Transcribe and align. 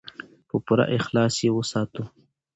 په 0.47 0.55
پوره 0.65 0.85
اخلاص 0.97 1.33
یې 1.45 1.49
وساتو. 1.53 2.03